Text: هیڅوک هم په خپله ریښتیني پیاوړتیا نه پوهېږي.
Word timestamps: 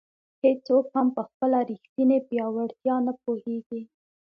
هیڅوک 0.43 0.85
هم 0.95 1.07
په 1.15 1.21
خپله 1.29 1.57
ریښتیني 1.69 2.19
پیاوړتیا 2.29 2.95
نه 3.07 3.13
پوهېږي. 3.21 3.81